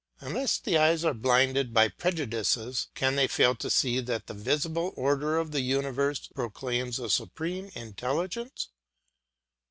Unless 0.19 0.57
the 0.61 0.79
eyes 0.79 1.05
are 1.05 1.13
blinded 1.13 1.75
by 1.75 1.87
prejudices, 1.87 2.87
can 2.95 3.15
they 3.15 3.27
fail 3.27 3.53
to 3.57 3.69
see 3.69 3.99
that 3.99 4.25
the 4.25 4.33
visible 4.33 4.93
order 4.95 5.37
of 5.37 5.51
the 5.51 5.61
universe 5.61 6.25
proclaims 6.33 6.97
a 6.97 7.07
supreme 7.07 7.69
intelligence? 7.75 8.69